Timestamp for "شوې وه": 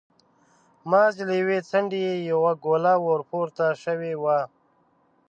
3.83-4.39